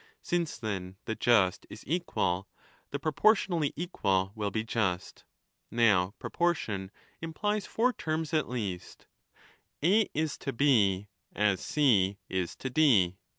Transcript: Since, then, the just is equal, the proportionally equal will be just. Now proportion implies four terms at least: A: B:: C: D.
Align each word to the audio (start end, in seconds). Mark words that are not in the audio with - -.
Since, 0.23 0.57
then, 0.57 0.95
the 1.05 1.13
just 1.13 1.67
is 1.69 1.83
equal, 1.85 2.47
the 2.89 2.97
proportionally 2.97 3.71
equal 3.75 4.31
will 4.33 4.49
be 4.49 4.63
just. 4.63 5.25
Now 5.69 6.15
proportion 6.17 6.89
implies 7.21 7.67
four 7.67 7.93
terms 7.93 8.33
at 8.33 8.49
least: 8.49 9.05
A: 9.83 10.07
B:: 10.09 11.07
C: 11.55 12.17
D. 12.67 13.17